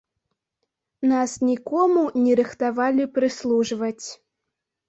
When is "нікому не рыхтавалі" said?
1.49-3.07